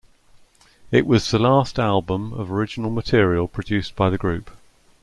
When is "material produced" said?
2.89-3.95